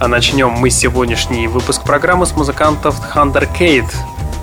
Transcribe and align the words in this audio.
А 0.00 0.08
начнем 0.08 0.50
мы 0.50 0.70
сегодняшний 0.70 1.46
выпуск 1.46 1.82
программы 1.84 2.26
с 2.26 2.32
музыкантов 2.32 2.96
Thundercade. 3.14 3.90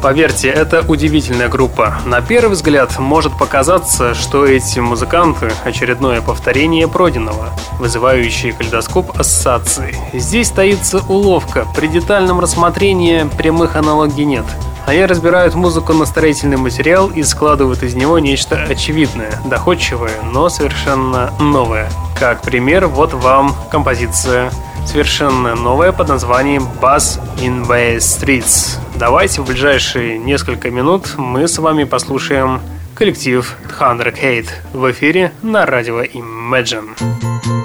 Поверьте, 0.02 0.50
это 0.50 0.86
удивительная 0.88 1.50
группа. 1.50 1.98
На 2.06 2.22
первый 2.22 2.54
взгляд 2.54 2.98
может 3.00 3.36
показаться, 3.38 4.14
что 4.14 4.46
эти 4.46 4.80
музыканты– 4.80 5.52
очередное 5.66 6.22
повторение 6.22 6.88
пройденного, 6.88 7.50
вызывающее 7.80 8.54
калейдоскоп 8.54 9.20
ассоциаций. 9.20 9.96
Здесь 10.14 10.52
таится 10.52 11.00
уловка, 11.10 11.66
при 11.76 11.88
детальном 11.88 12.40
рассмотрении 12.40 13.28
прямых 13.38 13.76
аналогий 13.76 14.26
нет. 14.26 14.46
Они 14.88 15.06
разбирают 15.06 15.54
музыку 15.54 15.92
на 15.92 16.06
строительный 16.06 16.56
материал 16.56 17.10
и 17.10 17.22
складывают 17.22 17.84
из 17.84 17.94
него 17.94 18.20
нечто 18.20 18.56
очевидное, 18.56 19.34
доходчивое, 19.46 20.14
но 20.24 20.48
совершенно 20.48 21.34
новое. 21.42 21.90
Как 22.18 22.42
пример, 22.42 22.88
вот 22.88 23.12
вам 23.12 23.54
композиция 23.70 24.50
совершенно 24.86 25.56
новая 25.56 25.92
под 25.92 26.08
названием 26.08 26.70
Bass 26.80 27.20
in 27.42 27.68
Way 27.68 27.98
Streets. 27.98 28.80
Давайте 28.96 29.42
в 29.42 29.48
ближайшие 29.48 30.18
несколько 30.18 30.72
минут 30.72 31.16
мы 31.18 31.50
с 31.50 31.58
вами 31.58 31.84
послушаем 31.84 32.62
коллектив 32.96 33.58
Thunder 33.78 34.18
Hate 34.18 34.48
в 34.72 34.90
эфире 34.90 35.34
на 35.42 35.66
радио 35.66 36.02
Imagine. 36.02 37.57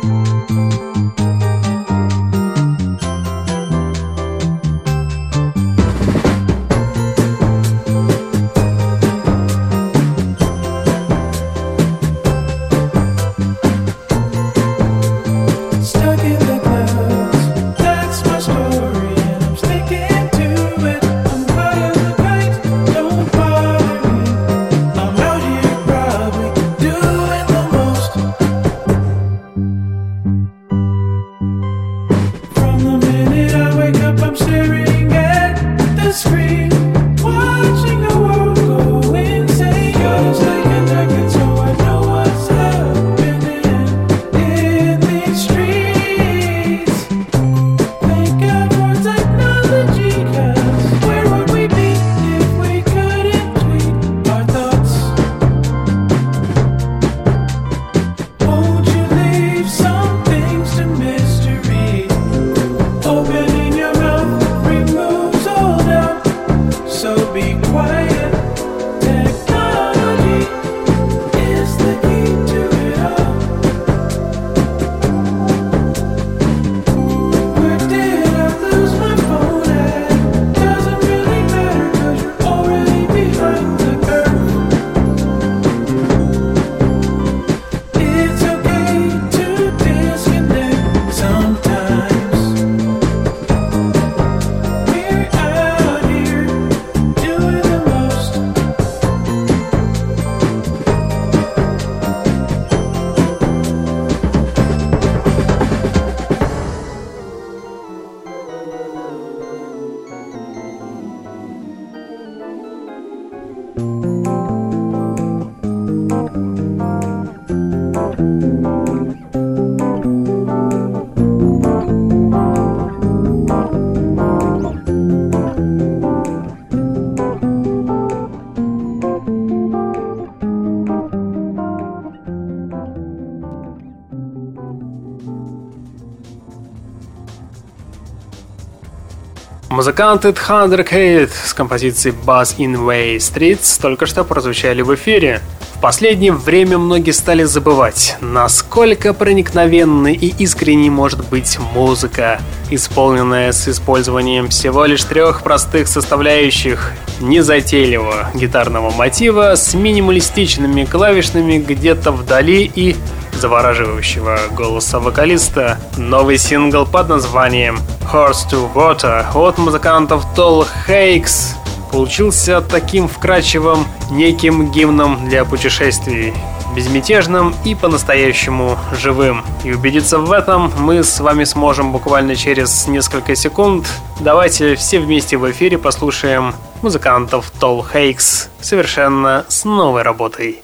Музыканты 139.93 140.31
Thundercade 140.31 141.29
с 141.44 141.53
композицией 141.53 142.17
Buzz 142.25 142.56
in 142.56 142.77
Way 142.77 143.19
Streets 143.19 143.79
только 143.79 144.06
что 144.06 144.25
прозвучали 144.25 144.81
в 144.81 144.94
эфире. 144.94 145.43
В 145.75 145.83
последнее 145.83 146.33
время 146.33 146.79
многие 146.79 147.11
стали 147.11 147.44
забывать, 147.44 148.17
насколько 148.23 149.12
проникновенной 149.12 150.15
и 150.15 150.29
искренней 150.39 150.89
может 150.89 151.29
быть 151.29 151.59
музыка, 151.75 152.41
исполненная 152.71 153.53
с 153.53 153.69
использованием 153.69 154.49
всего 154.49 154.87
лишь 154.87 155.05
трех 155.05 155.43
простых 155.43 155.89
составляющих 155.89 156.93
незатейливого 157.21 158.31
гитарного 158.33 158.91
мотива 158.93 159.56
с 159.56 159.75
минималистичными 159.75 160.87
клавишными 160.87 161.59
где-то 161.59 162.12
вдали 162.12 162.65
и 162.75 162.97
завораживающего 163.32 164.38
голоса 164.52 165.00
вокалиста. 165.00 165.79
Новый 165.96 166.38
сингл 166.38 166.87
под 166.87 167.08
названием 167.08 167.79
Horse 168.12 168.49
to 168.50 168.73
Water 168.73 169.25
от 169.34 169.58
музыкантов 169.58 170.25
Toll 170.37 170.67
Hakes 170.88 171.55
получился 171.90 172.61
таким 172.61 173.08
вкрадчивым 173.08 173.87
неким 174.11 174.70
гимном 174.70 175.29
для 175.29 175.44
путешествий 175.44 176.32
безмятежным 176.75 177.55
и 177.64 177.75
по-настоящему 177.75 178.79
живым. 178.93 179.44
И 179.64 179.73
убедиться 179.73 180.19
в 180.19 180.32
этом 180.32 180.73
мы 180.79 181.02
с 181.05 181.20
вами 181.20 181.44
сможем 181.44 181.93
буквально 181.93 182.37
через 182.37 182.87
несколько 182.87 183.34
секунд. 183.34 183.87
Давайте 184.20 184.75
все 184.76 185.00
вместе 185.00 185.37
в 185.37 185.50
эфире 185.50 185.79
послушаем 185.79 186.55
музыкантов 186.82 187.50
Тол 187.61 187.84
Хейкс 187.84 188.49
совершенно 188.61 189.44
с 189.49 189.64
новой 189.64 190.02
работой. 190.02 190.62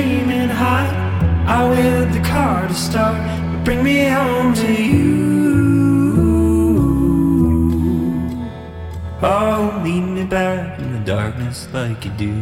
Streaming 0.00 0.48
hot 0.48 0.88
I 1.46 1.68
waited 1.68 2.12
the 2.14 2.20
car 2.20 2.66
to 2.66 2.74
start. 2.74 3.18
But 3.52 3.64
bring 3.64 3.82
me 3.82 4.08
home 4.08 4.54
to 4.54 4.72
you. 4.72 5.10
Oh, 9.22 9.82
lead 9.84 10.06
me 10.16 10.24
back 10.24 10.78
in 10.78 10.92
the 10.92 11.00
darkness 11.00 11.68
like 11.74 12.04
you 12.06 12.12
do. 12.12 12.34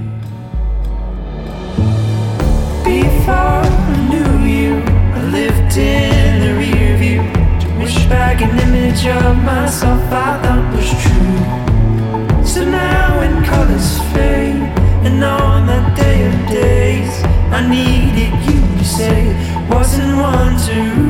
Before 2.85 3.63
I 3.93 4.09
knew 4.11 4.33
you 4.57 4.73
I 5.19 5.21
lived 5.39 5.77
in 5.77 6.41
the 6.45 6.53
rear 6.63 6.97
view. 7.03 7.23
To 7.63 7.67
wish 7.81 7.99
back 8.07 8.41
an 8.41 8.57
image 8.67 9.05
of 9.07 9.37
myself 9.43 10.03
I 10.13 10.31
thought 10.43 10.67
was 10.77 10.91
true. 11.03 12.45
So 12.47 12.65
now 12.65 13.19
when 13.19 13.45
colors 13.45 13.99
fade 14.13 14.63
And 15.07 15.25
on 15.25 15.67
that 15.67 15.97
day 15.97 16.19
of 16.29 16.35
days 16.49 17.28
I 17.51 17.67
needed 17.67 18.33
you 18.47 18.61
to 18.79 18.85
say 18.85 19.35
Wasn't 19.71 20.17
one 20.19 20.57
to 20.69 21.09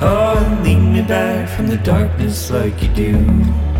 Oh, 0.00 0.60
lead 0.64 0.78
me 0.78 1.02
back 1.02 1.48
from 1.48 1.66
the 1.68 1.76
darkness 1.78 2.50
like 2.50 2.82
you 2.82 2.88
do 2.88 3.73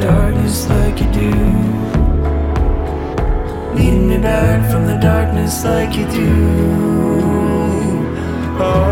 darkness 0.00 0.68
like 0.68 0.98
you 1.00 1.12
do. 1.12 1.30
Lead 3.74 3.98
me 4.10 4.18
back 4.18 4.70
from 4.70 4.86
the 4.86 4.96
darkness 4.96 5.64
like 5.64 5.94
you 5.94 6.06
do. 6.10 6.30
Oh. 8.62 8.89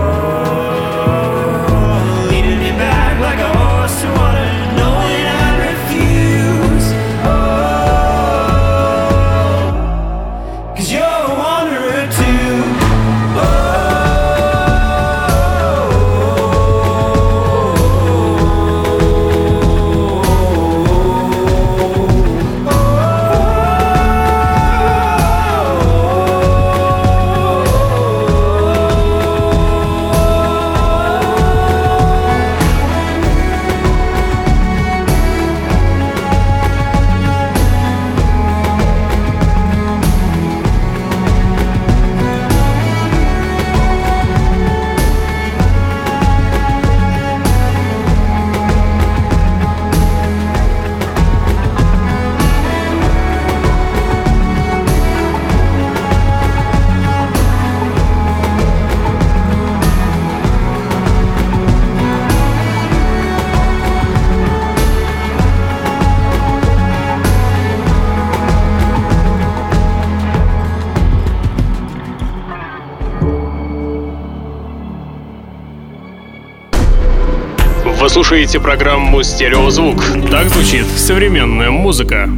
Слушаете 78.28 78.60
программу 78.60 79.22
«Стереозвук». 79.22 80.04
Так 80.30 80.50
звучит 80.50 80.84
современная 80.98 81.70
музыка. 81.70 82.28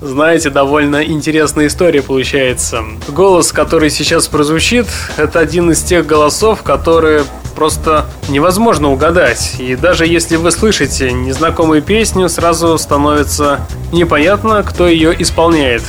Знаете, 0.00 0.50
довольно 0.50 1.02
интересная 1.02 1.66
история 1.66 2.02
получается. 2.02 2.84
Голос, 3.08 3.50
который 3.50 3.90
сейчас 3.90 4.28
прозвучит, 4.28 4.86
это 5.16 5.40
один 5.40 5.72
из 5.72 5.82
тех 5.82 6.06
голосов, 6.06 6.62
которые 6.62 7.24
просто 7.56 8.06
невозможно 8.28 8.92
угадать. 8.92 9.56
И 9.58 9.74
даже 9.74 10.06
если 10.06 10.36
вы 10.36 10.52
слышите 10.52 11.10
незнакомую 11.10 11.82
песню, 11.82 12.28
сразу 12.28 12.78
становится 12.78 13.66
непонятно, 13.90 14.62
кто 14.62 14.86
ее 14.86 15.20
исполняет 15.20 15.82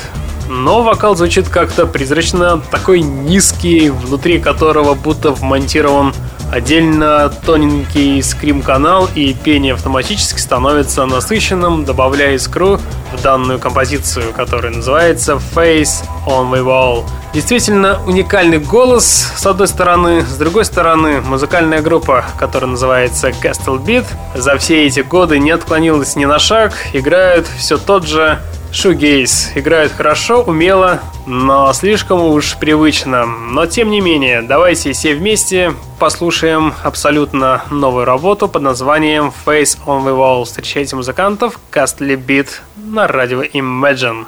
но 0.64 0.82
вокал 0.82 1.16
звучит 1.16 1.48
как-то 1.50 1.86
призрачно, 1.86 2.62
такой 2.72 3.02
низкий, 3.02 3.90
внутри 3.90 4.40
которого 4.40 4.96
будто 4.96 5.32
вмонтирован 5.32 6.14
отдельно 6.52 7.32
тоненький 7.46 8.22
скрим-канал, 8.22 9.10
и 9.14 9.34
пение 9.34 9.74
автоматически 9.74 10.40
становится 10.40 11.06
насыщенным, 11.06 11.86
добавляя 11.86 12.36
искру 12.36 12.80
в 13.14 13.22
данную 13.22 13.60
композицию, 13.60 14.34
которая 14.34 14.74
называется 14.74 15.40
Face 15.56 16.04
on 16.26 16.52
the 16.52 16.64
Wall. 16.64 17.04
Действительно 17.34 18.00
уникальный 18.06 18.60
голос, 18.60 19.32
с 19.36 19.46
одной 19.46 19.68
стороны, 19.68 20.22
с 20.22 20.38
другой 20.38 20.66
стороны, 20.66 21.22
музыкальная 21.22 21.82
группа, 21.82 22.26
которая 22.40 22.72
называется 22.72 23.30
Castle 23.30 23.84
Beat, 23.84 24.06
за 24.34 24.58
все 24.58 24.86
эти 24.88 25.02
годы 25.02 25.38
не 25.40 25.52
отклонилась 25.52 26.16
ни 26.16 26.26
на 26.26 26.40
шаг, 26.40 26.74
играют 26.94 27.46
все 27.58 27.78
тот 27.78 28.08
же 28.08 28.40
Шугейс. 28.72 29.52
Играют 29.56 29.92
хорошо, 29.92 30.44
умело, 30.44 31.00
но 31.26 31.72
слишком 31.74 32.22
уж 32.22 32.58
привычно. 32.58 33.26
Но 33.26 33.66
тем 33.66 33.90
не 33.90 34.02
менее, 34.02 34.42
давайте 34.42 34.94
все 34.94 35.16
вместе 35.16 35.74
послушаем 36.00 36.74
абсолютно 36.84 37.64
новую 37.72 38.06
работу 38.06 38.48
под 38.48 38.62
названием 38.62 39.34
Face 39.46 39.78
on 39.86 40.06
the 40.06 40.16
Wall. 40.16 40.44
Встречайте 40.46 40.96
музыкантов 40.96 41.60
Castly 41.72 42.16
Beat 42.16 42.50
на 42.76 43.08
радио 43.08 43.44
Imagine. 43.44 44.26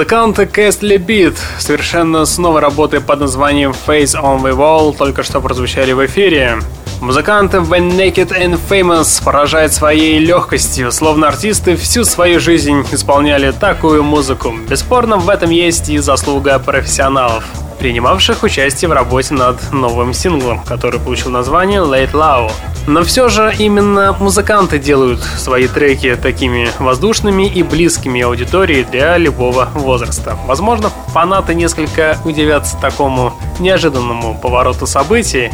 Музыканты 0.00 0.46
Кэстли 0.46 0.96
Бит 0.96 1.36
совершенно 1.58 2.24
с 2.24 2.38
новой 2.38 2.62
работой 2.62 3.02
под 3.02 3.20
названием 3.20 3.74
Face 3.86 4.18
on 4.18 4.40
the 4.40 4.56
Wall 4.56 4.96
только 4.96 5.22
что 5.22 5.42
прозвучали 5.42 5.92
в 5.92 6.06
эфире. 6.06 6.58
Музыканты 7.02 7.58
When 7.58 7.98
Naked 7.98 8.30
and 8.30 8.58
Famous 8.66 9.22
поражают 9.22 9.74
своей 9.74 10.18
легкостью, 10.18 10.90
словно 10.90 11.28
артисты 11.28 11.76
всю 11.76 12.04
свою 12.04 12.40
жизнь 12.40 12.82
исполняли 12.92 13.50
такую 13.50 14.02
музыку. 14.02 14.54
Бесспорно, 14.70 15.18
в 15.18 15.28
этом 15.28 15.50
есть 15.50 15.90
и 15.90 15.98
заслуга 15.98 16.58
профессионалов 16.58 17.44
принимавших 17.80 18.42
участие 18.42 18.90
в 18.90 18.92
работе 18.92 19.32
над 19.32 19.72
новым 19.72 20.12
синглом, 20.12 20.62
который 20.64 21.00
получил 21.00 21.30
название 21.30 21.80
Late 21.80 22.12
Low. 22.12 22.52
Но 22.86 23.02
все 23.02 23.28
же 23.28 23.54
именно 23.58 24.14
музыканты 24.20 24.78
делают 24.78 25.22
свои 25.22 25.66
треки 25.66 26.14
такими 26.16 26.70
воздушными 26.78 27.48
и 27.48 27.62
близкими 27.62 28.20
аудитории 28.20 28.82
для 28.82 29.16
любого 29.16 29.70
возраста. 29.74 30.38
Возможно, 30.46 30.90
фанаты 31.08 31.54
несколько 31.54 32.18
удивятся 32.24 32.76
такому 32.76 33.32
неожиданному 33.58 34.38
повороту 34.38 34.86
событий, 34.86 35.50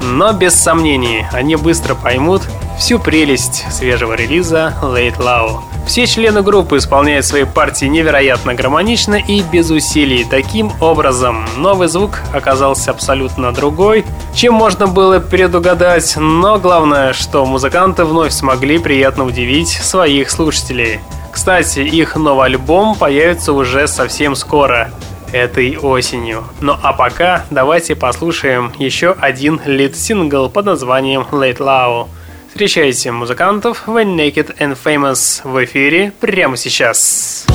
но 0.00 0.32
без 0.32 0.54
сомнений 0.54 1.26
они 1.32 1.54
быстро 1.54 1.94
поймут 1.94 2.42
всю 2.78 2.98
прелесть 2.98 3.66
свежего 3.70 4.14
релиза 4.14 4.74
Late 4.82 5.18
Low. 5.18 5.60
Все 5.86 6.06
члены 6.06 6.42
группы 6.42 6.76
исполняют 6.76 7.24
свои 7.24 7.44
партии 7.44 7.86
невероятно 7.86 8.54
гармонично 8.54 9.14
и 9.14 9.42
без 9.42 9.70
усилий. 9.70 10.24
Таким 10.28 10.70
образом, 10.80 11.46
новый 11.56 11.88
звук 11.88 12.18
оказался 12.32 12.90
абсолютно 12.90 13.52
другой, 13.52 14.04
чем 14.34 14.54
можно 14.54 14.86
было 14.86 15.18
предугадать, 15.18 16.14
но 16.16 16.58
главное, 16.58 17.14
что 17.14 17.46
музыканты 17.46 18.04
вновь 18.04 18.32
смогли 18.32 18.78
приятно 18.78 19.24
удивить 19.24 19.70
своих 19.70 20.30
слушателей. 20.30 21.00
Кстати, 21.32 21.80
их 21.80 22.16
новый 22.16 22.46
альбом 22.46 22.94
появится 22.94 23.52
уже 23.52 23.88
совсем 23.88 24.34
скоро, 24.34 24.90
этой 25.32 25.76
осенью. 25.76 26.44
Ну 26.60 26.76
а 26.82 26.92
пока 26.92 27.44
давайте 27.50 27.94
послушаем 27.94 28.72
еще 28.78 29.14
один 29.20 29.60
лид-сингл 29.64 30.48
под 30.50 30.66
названием 30.66 31.26
Late 31.30 31.58
Low. 31.58 32.08
Встречайте 32.58 33.12
музыкантов 33.12 33.84
When 33.86 34.16
Naked 34.16 34.58
and 34.58 34.76
Famous 34.82 35.48
в 35.48 35.64
эфире 35.64 36.12
прямо 36.18 36.56
сейчас. 36.56 37.46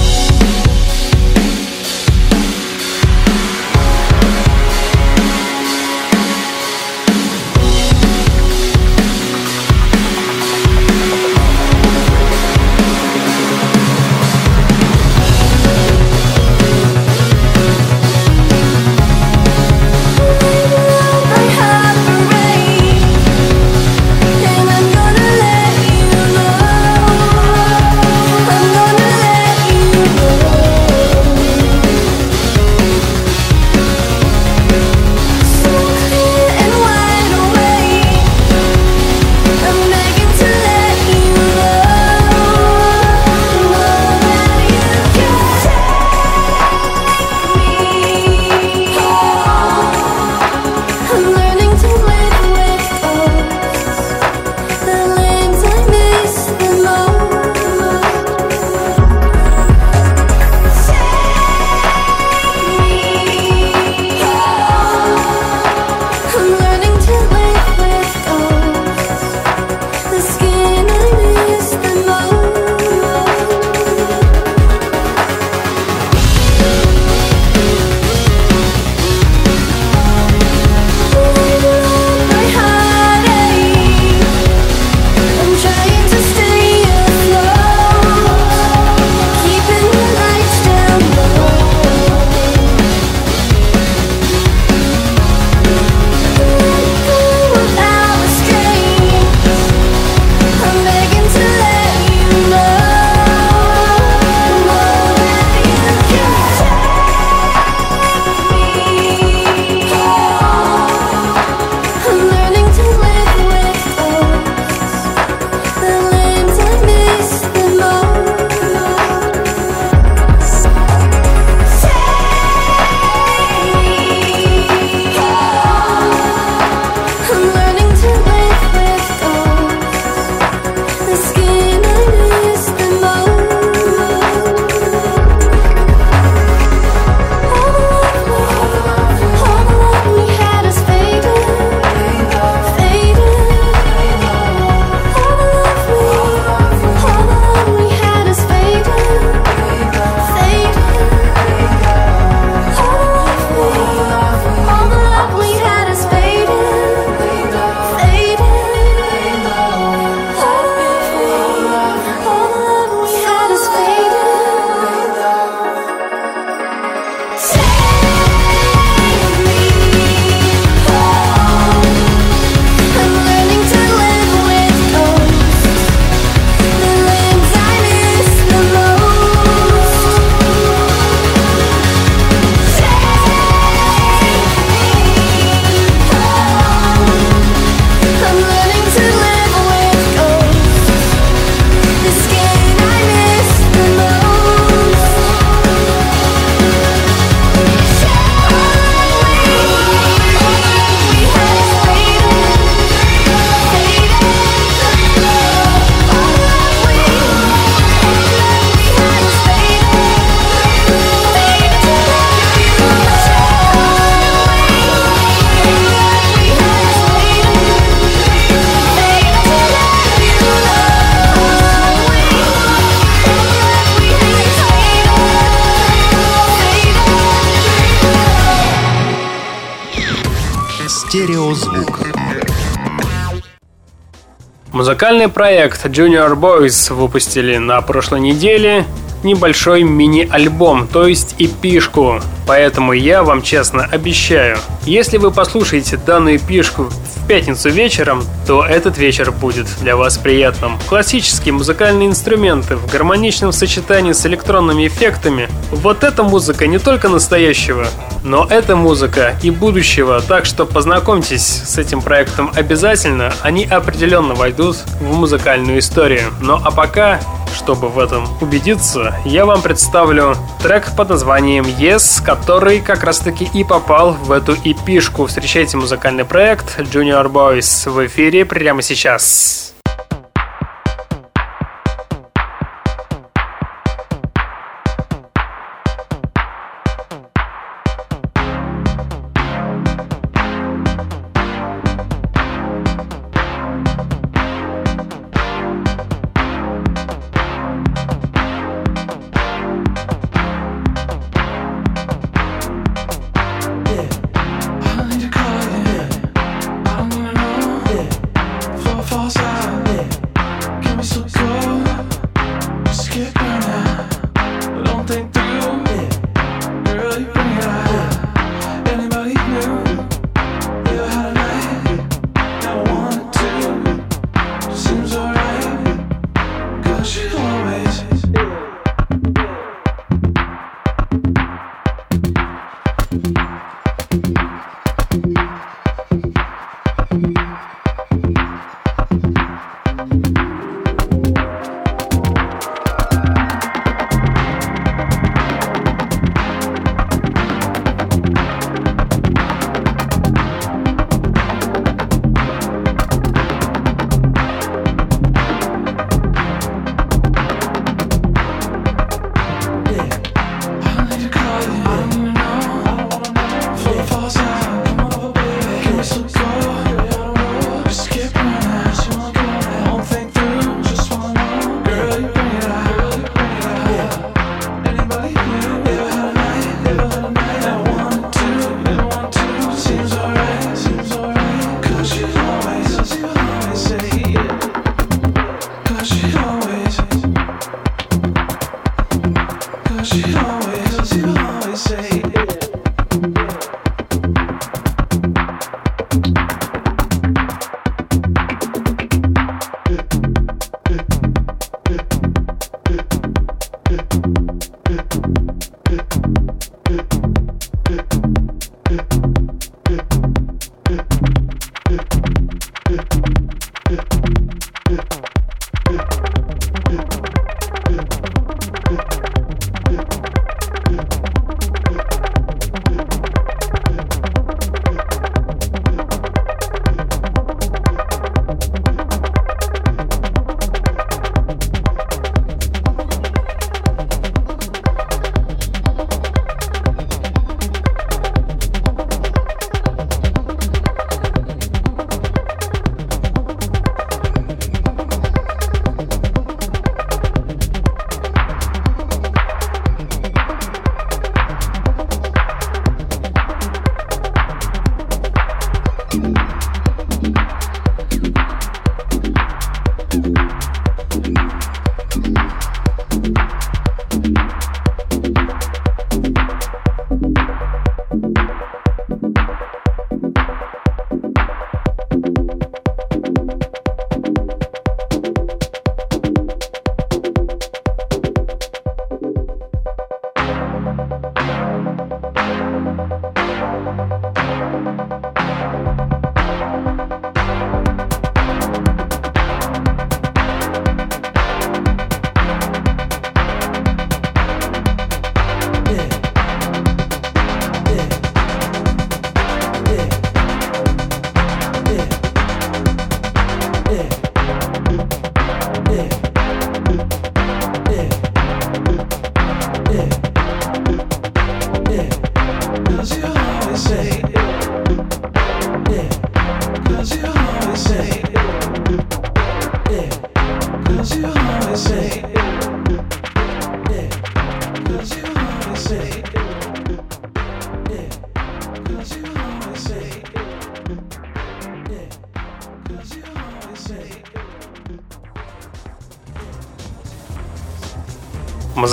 Музыкальный 234.73 235.27
проект 235.27 235.85
Junior 235.85 236.33
Boys 236.33 236.91
выпустили 236.91 237.57
на 237.57 237.79
прошлой 237.81 238.21
неделе 238.21 238.85
небольшой 239.23 239.83
мини-альбом, 239.83 240.87
то 240.87 241.07
есть 241.07 241.35
эпишку. 241.39 242.21
Поэтому 242.45 242.93
я 242.93 243.23
вам 243.23 243.41
честно 243.41 243.85
обещаю, 243.85 244.57
если 244.85 245.17
вы 245.17 245.31
послушаете 245.31 245.97
данную 245.97 246.37
эпишку 246.37 246.83
в 246.83 247.27
пятницу 247.27 247.69
вечером, 247.69 248.23
то 248.45 248.65
этот 248.65 248.97
вечер 248.97 249.31
будет 249.31 249.67
для 249.79 249.95
вас 249.95 250.17
приятным. 250.17 250.77
Классические 250.89 251.53
музыкальные 251.53 252.09
инструменты 252.09 252.75
в 252.75 252.91
гармоничном 252.91 253.53
сочетании 253.53 254.11
с 254.11 254.25
электронными 254.25 254.87
эффектами. 254.87 255.47
Вот 255.71 256.03
эта 256.03 256.23
музыка 256.23 256.67
не 256.67 256.79
только 256.79 257.07
настоящего, 257.07 257.87
но 258.23 258.45
это 258.49 258.75
музыка 258.75 259.35
и 259.41 259.51
будущего, 259.51 260.21
так 260.21 260.45
что 260.45 260.65
познакомьтесь 260.65 261.45
с 261.45 261.77
этим 261.77 262.01
проектом 262.01 262.51
обязательно, 262.53 263.33
они 263.41 263.63
определенно 263.63 264.33
войдут 264.33 264.77
в 264.99 265.13
музыкальную 265.13 265.79
историю. 265.79 266.23
Ну 266.41 266.59
а 266.61 266.71
пока, 266.71 267.21
чтобы 267.53 267.89
в 267.89 267.99
этом 267.99 268.27
убедиться, 268.41 269.15
я 269.25 269.45
вам 269.45 269.61
представлю 269.61 270.35
трек 270.61 270.95
под 270.95 271.09
названием 271.09 271.65
Yes, 271.65 272.23
который 272.23 272.79
как 272.81 273.03
раз 273.03 273.19
таки 273.19 273.49
и 273.53 273.63
попал 273.63 274.13
в 274.13 274.31
эту 274.31 274.53
эпишку. 274.63 275.25
Встречайте 275.25 275.77
музыкальный 275.77 276.25
проект 276.25 276.79
Junior 276.79 277.31
Boys 277.31 277.89
в 277.89 278.05
эфире 278.05 278.45
прямо 278.45 278.81
сейчас. 278.81 279.72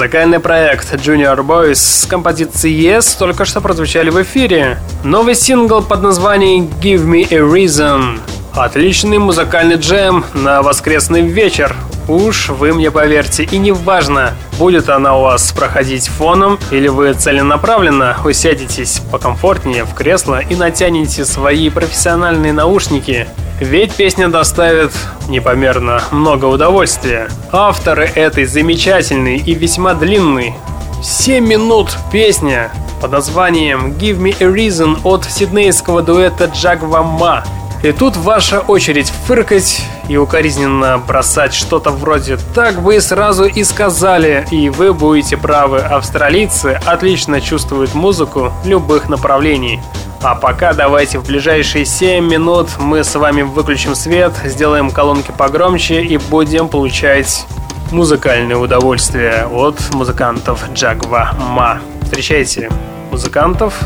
Музыкальный 0.00 0.40
проект 0.40 0.94
Junior 0.94 1.36
Boys 1.44 1.74
с 1.74 2.06
композицией 2.06 2.96
Yes 2.96 3.18
только 3.18 3.44
что 3.44 3.60
прозвучали 3.60 4.08
в 4.08 4.22
эфире. 4.22 4.78
Новый 5.04 5.34
сингл 5.34 5.82
под 5.82 6.00
названием 6.00 6.70
Give 6.80 7.04
Me 7.04 7.26
a 7.30 7.40
Reason. 7.40 8.18
Отличный 8.54 9.18
музыкальный 9.18 9.76
джем 9.76 10.24
на 10.32 10.62
воскресный 10.62 11.20
вечер. 11.20 11.76
Уж 12.08 12.48
вы 12.48 12.72
мне 12.72 12.90
поверьте, 12.90 13.44
и 13.44 13.58
не 13.58 13.72
важно, 13.72 14.32
будет 14.58 14.88
она 14.88 15.18
у 15.18 15.20
вас 15.20 15.52
проходить 15.52 16.08
фоном, 16.08 16.58
или 16.70 16.88
вы 16.88 17.12
целенаправленно 17.12 18.16
усядетесь 18.24 19.02
покомфортнее 19.12 19.84
в 19.84 19.92
кресло 19.92 20.40
и 20.40 20.54
натянете 20.54 21.26
свои 21.26 21.68
профессиональные 21.68 22.54
наушники 22.54 23.28
ведь 23.60 23.92
песня 23.92 24.28
доставит 24.28 24.90
непомерно 25.30 26.02
много 26.10 26.44
удовольствия. 26.44 27.28
Авторы 27.52 28.04
этой 28.04 28.44
замечательной 28.44 29.38
и 29.38 29.54
весьма 29.54 29.94
длинной 29.94 30.54
7 31.02 31.46
минут 31.46 31.96
песня 32.12 32.70
под 33.00 33.12
названием 33.12 33.92
«Give 33.92 34.18
Me 34.18 34.36
a 34.40 34.46
Reason» 34.46 34.98
от 35.04 35.24
сиднейского 35.24 36.02
дуэта 36.02 36.50
Джагва 36.52 37.02
Ма. 37.02 37.44
И 37.82 37.92
тут 37.92 38.16
ваша 38.16 38.60
очередь 38.60 39.10
фыркать 39.26 39.82
и 40.06 40.18
укоризненно 40.18 40.98
бросать 40.98 41.54
что-то 41.54 41.90
вроде 41.90 42.36
«Так 42.54 42.82
бы 42.82 43.00
сразу 43.00 43.46
и 43.46 43.64
сказали», 43.64 44.46
и 44.50 44.68
вы 44.68 44.92
будете 44.92 45.38
правы, 45.38 45.78
австралийцы 45.78 46.78
отлично 46.84 47.40
чувствуют 47.40 47.94
музыку 47.94 48.52
любых 48.66 49.08
направлений. 49.08 49.80
А 50.22 50.34
пока 50.34 50.74
давайте 50.74 51.18
в 51.18 51.26
ближайшие 51.26 51.86
7 51.86 52.24
минут 52.26 52.68
мы 52.78 53.04
с 53.04 53.14
вами 53.14 53.40
выключим 53.40 53.94
свет, 53.94 54.32
сделаем 54.44 54.90
колонки 54.90 55.32
погромче 55.36 56.02
и 56.02 56.18
будем 56.18 56.68
получать 56.68 57.46
музыкальное 57.90 58.56
удовольствие 58.56 59.46
от 59.46 59.78
музыкантов 59.94 60.62
Джагва 60.74 61.30
Ма. 61.38 61.80
Встречайте 62.02 62.70
музыкантов 63.10 63.80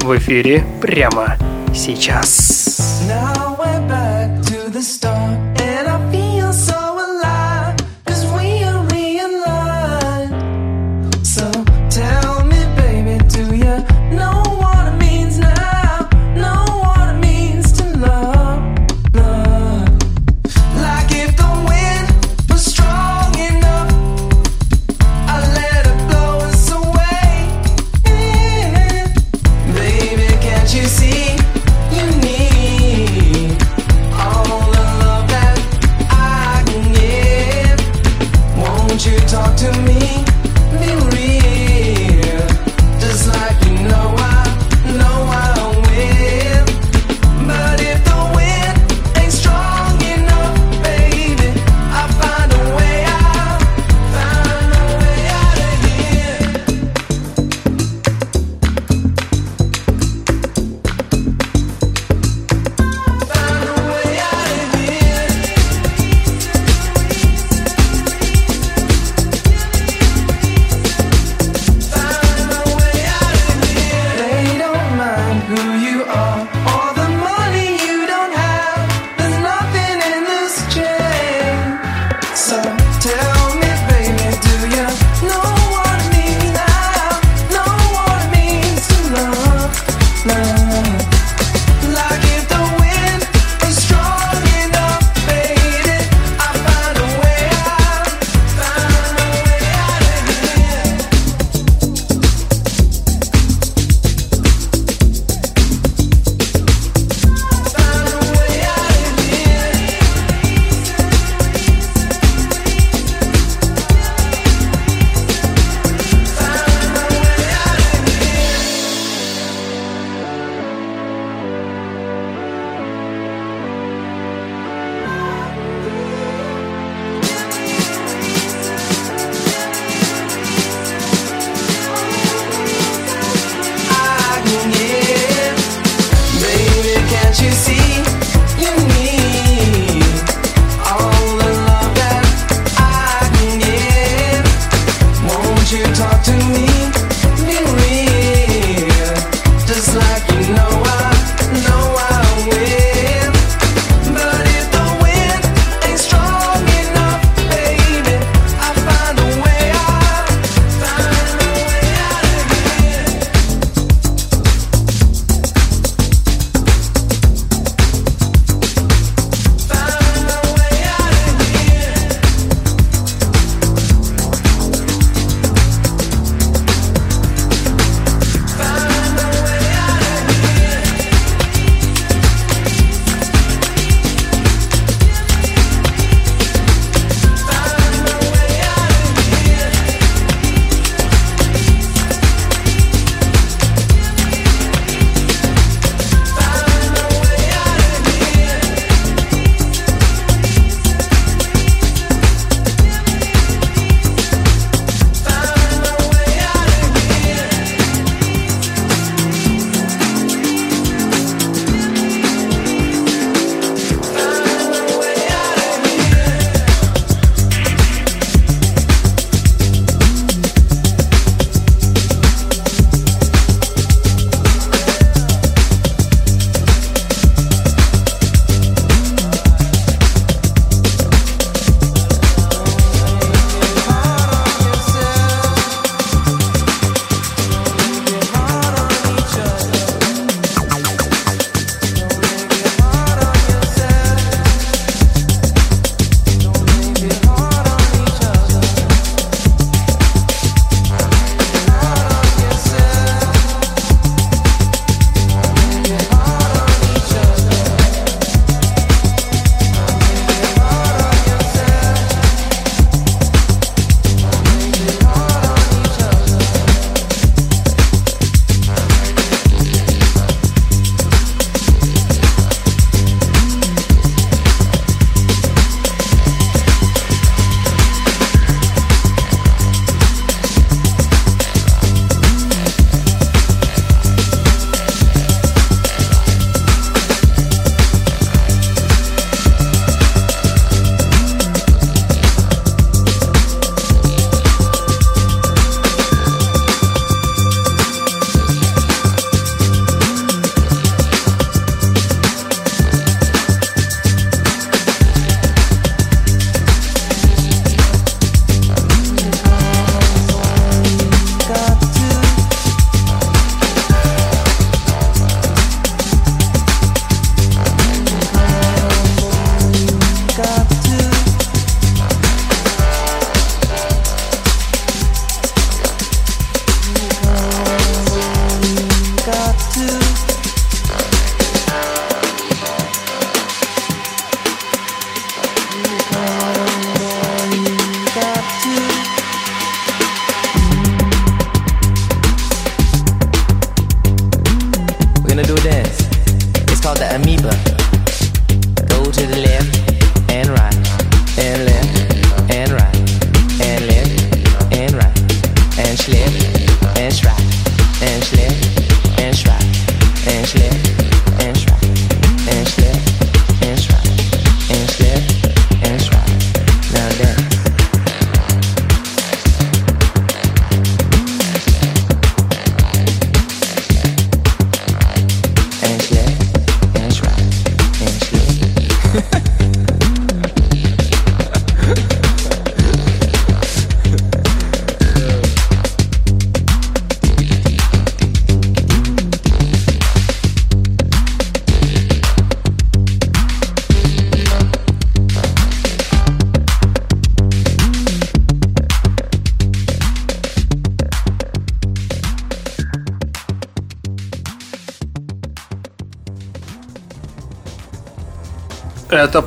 в 0.00 0.16
эфире 0.16 0.64
прямо 0.80 1.36
сейчас. 1.74 3.02
Now 3.06 3.56
we're 3.58 3.88
back 3.88 4.03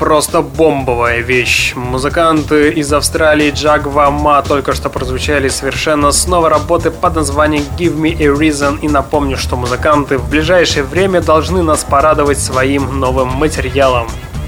просто 0.07 0.41
бомбовая 0.41 1.19
вещь. 1.19 1.73
Музыканты 1.75 2.69
из 2.69 2.93
Австралии 2.93 3.51
Джагва 3.51 4.09
Ма 4.09 4.41
только 4.41 4.73
что 4.73 4.87
прозвучали 4.89 5.49
совершенно 5.49 6.13
с 6.13 6.27
новой 6.27 6.47
работы 6.47 6.91
под 6.91 7.15
названием 7.15 7.65
Give 7.77 7.93
Me 7.93 8.13
a 8.13 8.27
Reason. 8.27 8.79
И 8.81 8.87
напомню, 8.87 9.35
что 9.35 9.57
музыканты 9.57 10.17
в 10.17 10.29
ближайшее 10.29 10.83
время 10.83 11.19
должны 11.19 11.61
нас 11.61 11.83
порадовать 11.83 12.39
своим 12.39 13.01
новым 13.01 13.27
материалом. 13.27 14.07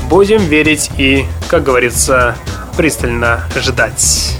Будем 0.10 0.40
верить 0.40 0.92
и, 0.98 1.26
как 1.50 1.64
говорится, 1.64 2.38
пристально 2.78 3.42
ждать. 3.58 4.38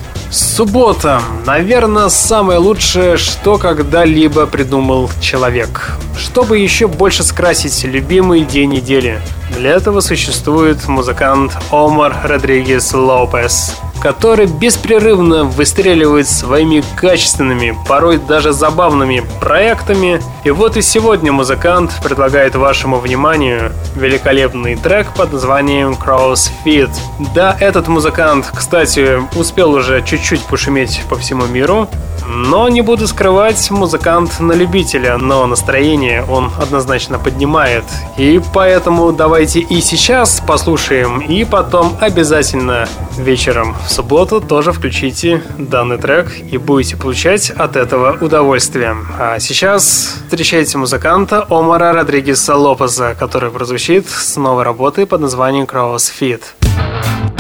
Суббота. 0.60 1.22
Наверное, 1.46 2.10
самое 2.10 2.60
лучшее, 2.60 3.16
что 3.16 3.58
когда-либо 3.58 4.46
придумал 4.46 5.10
человек. 5.22 5.92
Чтобы 6.18 6.58
еще 6.58 6.88
больше 6.88 7.24
скрасить 7.24 7.86
любимый 7.86 8.42
день 8.42 8.72
недели. 8.72 9.22
Для 9.58 9.72
этого 9.72 10.02
существует 10.02 10.86
музыкант 10.90 11.58
Омар 11.72 12.14
Родригес 12.26 12.94
Лопес, 12.94 13.78
который 14.02 14.46
беспрерывно 14.46 15.44
выстреливает 15.44 16.28
своими 16.28 16.84
качественными, 16.96 17.78
порой 17.88 18.18
даже 18.18 18.54
забавными 18.54 19.24
проектами. 19.42 20.22
И 20.44 20.52
вот 20.52 20.78
и 20.78 20.82
сегодня 20.82 21.32
музыкант 21.32 21.92
предлагает 22.04 22.56
вашему 22.56 23.00
вниманию 23.00 23.72
великолепный 23.96 24.76
трек 24.76 25.14
под 25.14 25.34
названием 25.34 25.94
Crossfit. 25.94 26.92
Да, 27.34 27.58
этот 27.60 27.88
музыкант, 27.88 28.50
кстати, 28.56 29.20
успел 29.38 29.72
уже 29.72 30.02
чуть-чуть 30.04 30.42
пошуметь 30.50 31.02
по 31.10 31.16
всему 31.16 31.46
миру, 31.46 31.88
но 32.28 32.70
не 32.70 32.82
буду 32.82 33.08
скрывать, 33.08 33.72
музыкант 33.72 34.40
на 34.40 34.54
любителя, 34.54 35.18
но 35.18 35.48
настроение 35.48 36.24
он 36.24 36.52
однозначно 36.62 37.18
поднимает. 37.18 37.84
И 38.18 38.40
поэтому 38.54 39.12
давайте 39.12 39.60
и 39.62 39.82
сейчас 39.82 40.42
послушаем, 40.46 41.20
и 41.20 41.44
потом 41.44 41.98
обязательно 42.00 42.88
вечером 43.18 43.76
в 43.88 43.92
субботу 43.92 44.42
тоже 44.42 44.72
включите 44.72 45.42
данный 45.58 45.98
трек 45.98 46.32
и 46.52 46.58
будете 46.58 46.98
получать 46.98 47.50
от 47.50 47.76
этого 47.76 48.18
удовольствие. 48.22 48.96
А 49.18 49.40
сейчас 49.40 50.18
встречайте 50.26 50.78
музыканта 50.78 51.46
Омара 51.50 51.94
Родригеса 51.94 52.56
Лопеза, 52.56 53.16
который 53.18 53.50
прозвучит 53.50 54.08
с 54.08 54.36
новой 54.36 54.64
работы 54.64 55.06
под 55.06 55.22
названием 55.22 55.66
CrossFit. 55.66 56.42
Thank 56.62 57.39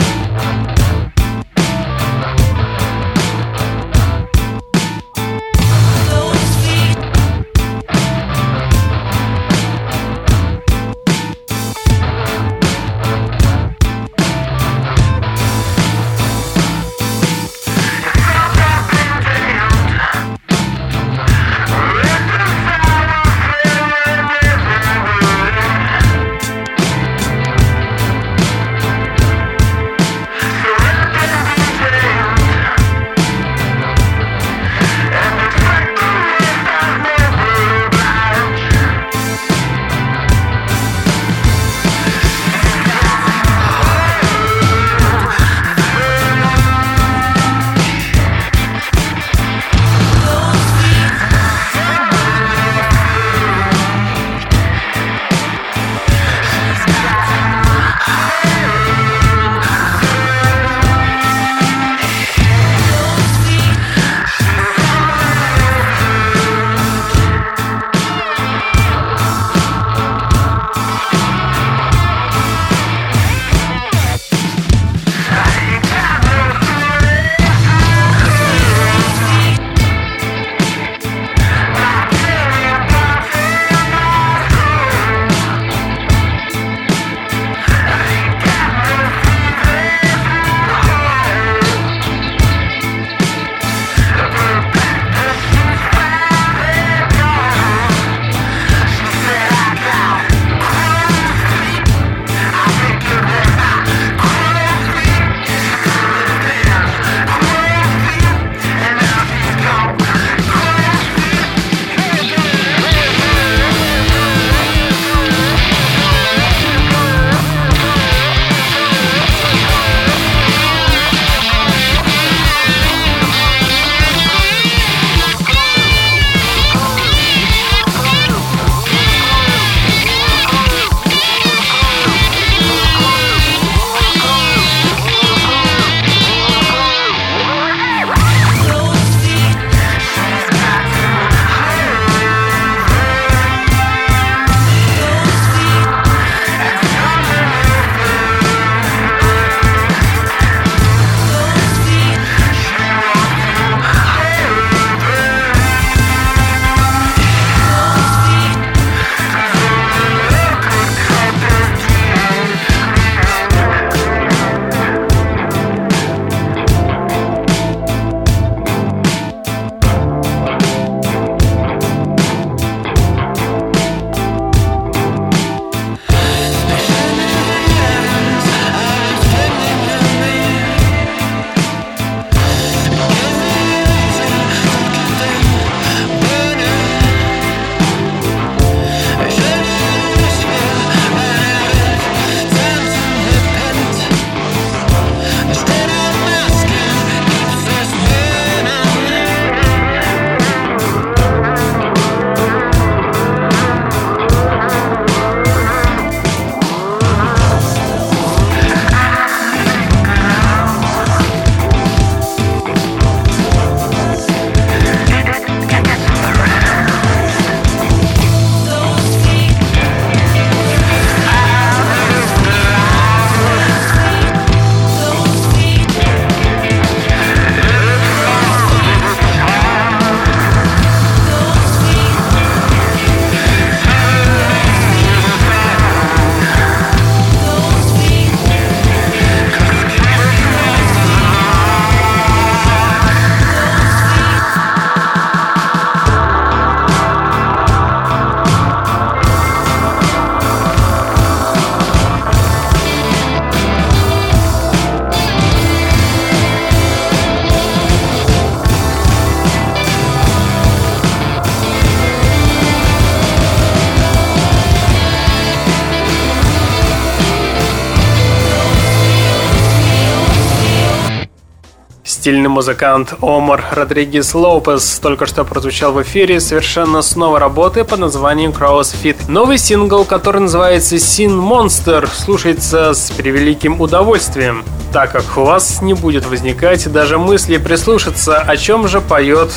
Стильный 272.20 272.50
музыкант 272.50 273.14
Омар 273.22 273.64
Родригес 273.72 274.36
Лопес 274.36 275.00
только 275.02 275.26
что 275.26 275.46
прозвучал 275.46 275.94
в 275.94 276.02
эфире 276.02 276.42
совершенно 276.42 277.02
с 277.02 277.16
новой 277.16 277.40
работы 277.40 277.86
под 277.86 278.00
названием 278.00 278.52
CrossFit. 278.52 279.16
Новый 279.30 279.58
сингл, 279.58 280.04
который 280.04 280.42
называется 280.42 280.98
Sin 280.98 281.40
Monster, 281.40 282.10
слушается 282.14 282.94
с 282.94 283.10
превеликим 283.12 283.80
удовольствием, 283.80 284.66
так 284.92 285.14
как 285.14 285.38
у 285.38 285.46
вас 285.46 285.82
не 285.82 285.94
будет 285.94 286.26
возникать 286.26 286.92
даже 286.92 287.18
мысли 287.18 287.56
прислушаться, 287.56 288.38
о 288.38 288.58
чем 288.58 288.90
же 288.90 289.00
поет 289.00 289.54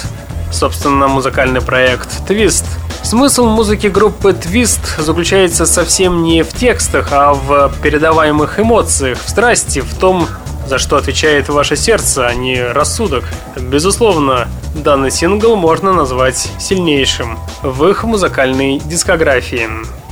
собственно, 0.52 1.08
музыкальный 1.08 1.62
проект 1.62 2.08
Twist. 2.28 2.64
Смысл 3.02 3.46
музыки 3.46 3.88
группы 3.88 4.30
Twist 4.30 5.02
заключается 5.02 5.66
совсем 5.66 6.22
не 6.22 6.44
в 6.44 6.52
текстах, 6.52 7.08
а 7.10 7.34
в 7.34 7.72
передаваемых 7.82 8.60
эмоциях, 8.60 9.18
в 9.18 9.28
страсти, 9.28 9.80
в 9.80 9.94
том, 9.94 10.28
за 10.66 10.78
что 10.78 10.96
отвечает 10.96 11.48
ваше 11.48 11.76
сердце, 11.76 12.26
а 12.26 12.34
не 12.34 12.62
рассудок. 12.62 13.24
Безусловно, 13.56 14.48
данный 14.74 15.10
сингл 15.10 15.56
можно 15.56 15.92
назвать 15.92 16.50
сильнейшим 16.58 17.38
в 17.62 17.86
их 17.88 18.04
музыкальной 18.04 18.78
дискографии. 18.78 19.68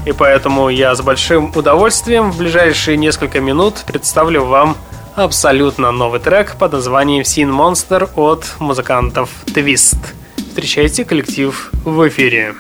И 0.06 0.12
поэтому 0.12 0.68
я 0.68 0.94
с 0.94 1.02
большим 1.02 1.52
удовольствием 1.54 2.30
в 2.32 2.38
ближайшие 2.38 2.96
несколько 2.96 3.40
минут 3.40 3.84
представлю 3.86 4.44
вам 4.44 4.76
абсолютно 5.14 5.92
новый 5.92 6.20
трек 6.20 6.56
под 6.56 6.72
названием 6.72 7.22
Sin 7.22 7.50
Monster 7.50 8.08
от 8.16 8.46
музыкантов 8.58 9.28
Twist. 9.46 9.98
Встречайте 10.36 11.04
коллектив 11.04 11.70
в 11.84 12.08
эфире. 12.08 12.54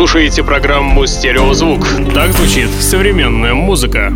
Слушаете 0.00 0.42
программу 0.42 1.04
«Стереозвук». 1.04 1.86
Так 2.14 2.32
звучит 2.32 2.70
современная 2.70 3.52
музыка. 3.52 4.10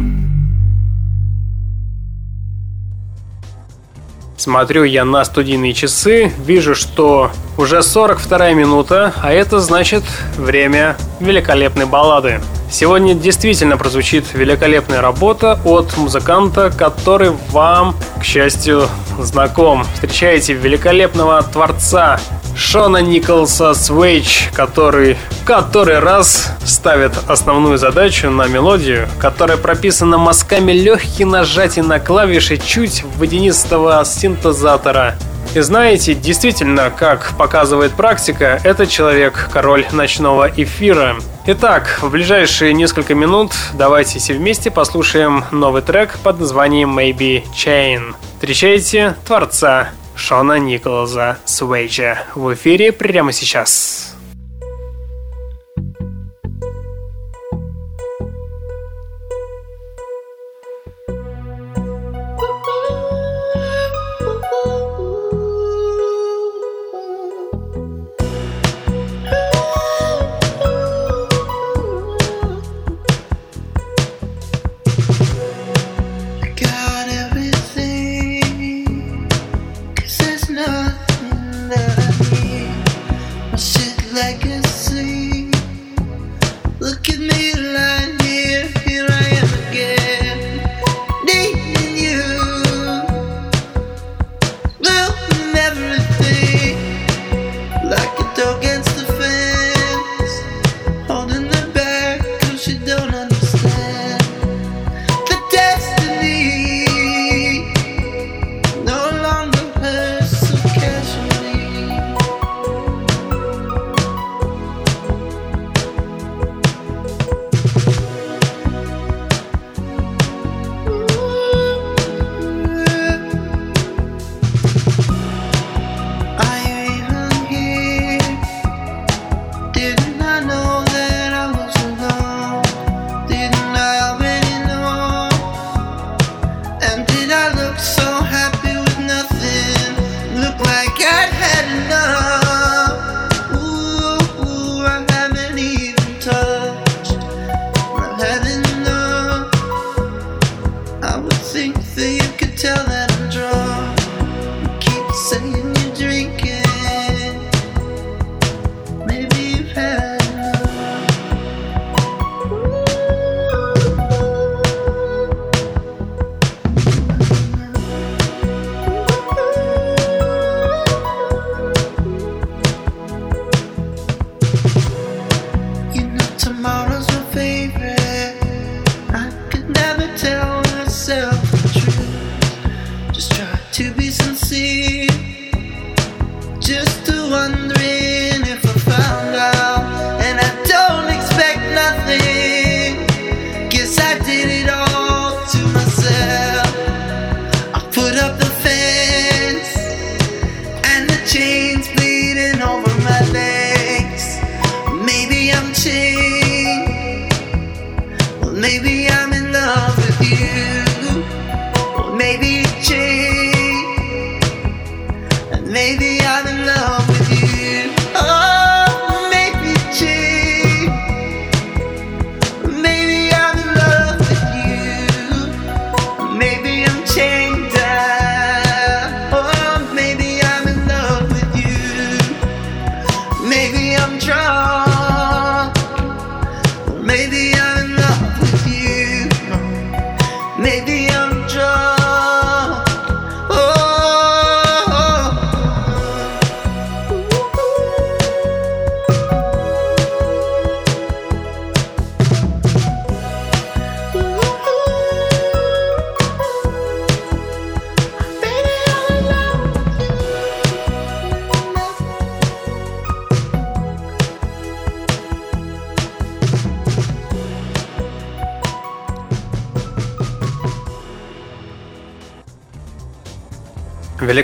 Смотрю 4.38 4.84
я 4.84 5.04
на 5.04 5.22
студийные 5.26 5.74
часы, 5.74 6.32
вижу, 6.38 6.74
что 6.74 7.30
уже 7.58 7.82
42 7.82 8.52
минута, 8.54 9.12
а 9.22 9.30
это 9.30 9.60
значит 9.60 10.04
время 10.38 10.96
великолепной 11.20 11.84
баллады. 11.84 12.40
Сегодня 12.70 13.12
действительно 13.14 13.76
прозвучит 13.76 14.24
великолепная 14.32 15.02
работа 15.02 15.60
от 15.66 15.94
музыканта, 15.98 16.72
который 16.74 17.32
вам, 17.50 17.94
к 18.18 18.24
счастью, 18.24 18.88
знаком. 19.18 19.84
Встречаете 19.92 20.54
великолепного 20.54 21.42
творца 21.42 22.18
Шона 22.56 22.98
Николса 23.02 23.74
Свейч, 23.74 24.50
который 24.54 25.16
который 25.44 25.98
раз 25.98 26.52
ставит 26.64 27.12
основную 27.28 27.76
задачу 27.76 28.30
на 28.30 28.46
мелодию, 28.46 29.08
которая 29.20 29.58
прописана 29.58 30.16
мазками 30.16 30.72
легких 30.72 31.26
нажатий 31.26 31.82
на 31.82 32.00
клавиши 32.00 32.56
чуть 32.56 33.04
водянистого 33.16 34.02
синтезатора. 34.04 35.16
И 35.54 35.60
знаете, 35.60 36.14
действительно, 36.14 36.90
как 36.90 37.32
показывает 37.38 37.92
практика, 37.92 38.58
этот 38.64 38.88
человек 38.88 39.50
король 39.52 39.86
ночного 39.92 40.50
эфира. 40.56 41.16
Итак, 41.46 41.98
в 42.00 42.10
ближайшие 42.10 42.72
несколько 42.72 43.14
минут 43.14 43.52
давайте 43.74 44.18
все 44.18 44.32
вместе 44.32 44.70
послушаем 44.70 45.44
новый 45.52 45.82
трек 45.82 46.18
под 46.22 46.40
названием 46.40 46.98
Maybe 46.98 47.44
Chain. 47.54 48.14
Встречайте 48.38 49.14
творца 49.26 49.90
Шона 50.16 50.58
Николаса 50.58 51.38
Суэйджа 51.44 52.24
в 52.34 52.52
эфире 52.54 52.92
прямо 52.92 53.32
сейчас. 53.32 54.13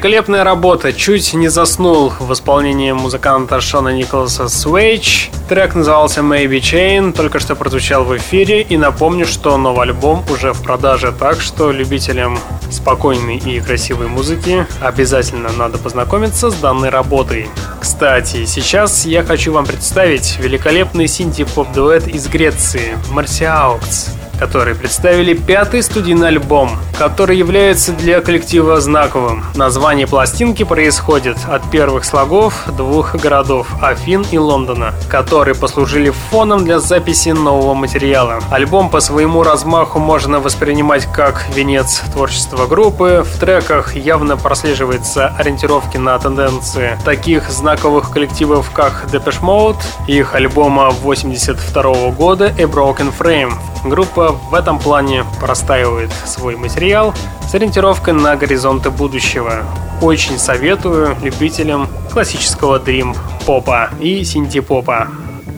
Великолепная 0.01 0.45
работа, 0.45 0.95
чуть 0.95 1.35
не 1.35 1.49
заснул 1.49 2.11
в 2.19 2.33
исполнении 2.33 2.91
музыканта 2.91 3.61
Шона 3.61 3.91
Николаса 3.91 4.49
Сэвиджа. 4.49 5.31
Трек 5.47 5.75
назывался 5.75 6.23
Maybe 6.23 6.59
Chain, 6.59 7.13
только 7.13 7.39
что 7.39 7.55
прозвучал 7.55 8.05
в 8.05 8.17
эфире. 8.17 8.63
И 8.63 8.79
напомню, 8.79 9.27
что 9.27 9.59
новый 9.59 9.83
альбом 9.83 10.25
уже 10.31 10.55
в 10.55 10.63
продаже, 10.63 11.13
так 11.13 11.43
что 11.43 11.71
любителям 11.71 12.39
спокойной 12.71 13.37
и 13.37 13.61
красивой 13.61 14.07
музыки 14.07 14.67
обязательно 14.81 15.51
надо 15.53 15.77
познакомиться 15.77 16.49
с 16.49 16.55
данной 16.55 16.89
работой. 16.89 17.51
Кстати, 17.79 18.47
сейчас 18.47 19.05
я 19.05 19.23
хочу 19.23 19.53
вам 19.53 19.67
представить 19.67 20.39
великолепный 20.39 21.09
синти-поп-дуэт 21.09 22.09
из 22.09 22.27
Греции, 22.27 22.97
Marsheaux. 23.11 24.15
которые 24.39 24.75
представили 24.75 25.35
пятый 25.35 25.83
студийный 25.83 26.29
альбом, 26.29 26.71
который 26.99 27.37
является 27.37 27.93
для 27.93 28.21
коллектива 28.21 28.81
знаковым. 28.81 29.45
Название 29.55 30.07
пластинки 30.07 30.65
происходит 30.65 31.39
от 31.49 31.69
первых 31.71 32.05
слогов 32.05 32.55
двух 32.77 33.15
городов– 33.15 33.69
Афин 33.83 34.27
и 34.31 34.39
Лондона, 34.39 34.93
которые 35.09 35.55
послужили 35.55 36.11
фоном 36.11 36.65
для 36.65 36.79
записи 36.79 37.31
нового 37.31 37.75
материала. 37.75 38.41
Альбом 38.51 38.91
по 38.91 39.01
своему 39.01 39.43
размаху 39.43 39.99
можно 39.99 40.41
воспринимать 40.41 41.07
как 41.07 41.47
венец 41.55 42.03
творчества 42.13 42.67
группы. 42.67 43.25
В 43.27 43.39
треках 43.39 43.97
явно 43.97 44.37
прослеживается 44.37 45.29
ориентировки 45.39 45.97
на 45.97 46.19
тенденции 46.19 46.99
таких 47.05 47.51
знаковых 47.51 48.11
коллективов, 48.11 48.71
как 48.73 49.07
Depeche 49.11 49.41
Mode, 49.41 49.83
их 50.07 50.35
альбома 50.35 50.91
82 50.91 52.11
года 52.11 52.47
A 52.47 52.65
Broken 52.65 53.13
Frame. 53.19 53.55
Группа 53.83 54.33
в 54.33 54.55
этом 54.55 54.79
плане 54.79 55.25
простаивает 55.41 56.11
свой 56.27 56.57
материал 56.57 56.90
с 56.91 57.55
ориентировкой 57.55 58.15
на 58.15 58.35
горизонты 58.35 58.91
будущего. 58.91 59.65
Очень 60.03 60.39
советую 60.39 61.17
любителям 61.23 61.89
классического 62.13 62.81
дрим-попа 62.81 63.91
и 64.01 64.25
синти-попа. 64.25 65.09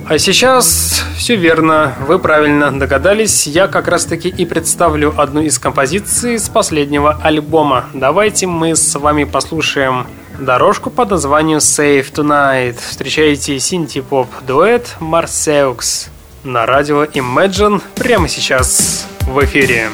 А 0.07 0.19
сейчас 0.19 1.03
все 1.17 1.37
верно, 1.37 1.95
вы 2.07 2.19
правильно 2.19 2.71
догадались, 2.71 3.47
я 3.47 3.67
как 3.67 3.89
раз 3.89 4.05
таки 4.05 4.29
и 4.29 4.45
представлю 4.45 5.15
одну 5.17 5.41
из 5.41 5.59
композиций 5.59 6.39
с 6.39 6.51
последнего 6.51 7.19
альбома. 7.23 7.87
Давайте 7.95 8.47
мы 8.47 8.77
с 8.77 8.95
вами 8.99 9.25
послушаем 9.25 10.07
дорожку 10.39 10.91
под 10.91 11.13
названием 11.13 11.59
Save 11.59 12.13
Tonight. 12.13 12.77
Встречайте 12.79 13.59
синти-поп 13.59 14.29
дуэт 14.47 14.97
Marseux 15.01 16.09
на 16.45 16.67
радио 16.67 17.05
Imagine 17.05 17.81
прямо 17.95 18.29
сейчас 18.29 19.07
в 19.21 19.43
эфире. 19.45 19.89